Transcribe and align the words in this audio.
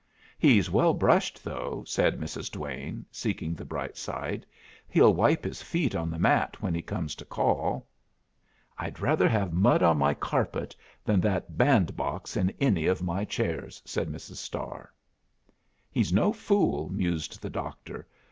"He's 0.39 0.67
well 0.67 0.95
brushed, 0.95 1.43
though," 1.43 1.83
said 1.85 2.19
Mrs. 2.19 2.49
Duane, 2.49 3.05
seeking 3.11 3.53
the 3.53 3.63
bright 3.63 3.95
side. 3.95 4.47
"He'll 4.89 5.13
wipe 5.13 5.43
his 5.43 5.61
feet 5.61 5.93
on 5.93 6.09
the 6.09 6.17
mat 6.17 6.59
when 6.59 6.73
he 6.73 6.81
comes 6.81 7.13
to 7.13 7.23
call." 7.23 7.87
"I'd 8.79 8.99
rather 8.99 9.29
have 9.29 9.53
mud 9.53 9.83
on 9.83 9.99
my 9.99 10.15
carpet 10.15 10.75
than 11.05 11.21
that 11.21 11.55
bandbox 11.55 12.35
in 12.35 12.49
any 12.59 12.87
of 12.87 13.03
my 13.03 13.25
chairs," 13.25 13.79
said 13.85 14.07
Mrs. 14.09 14.37
Starr. 14.37 14.91
"He's 15.91 16.11
no 16.11 16.33
fool," 16.33 16.89
mused 16.89 17.39
the 17.39 17.51
Doctor. 17.51 18.07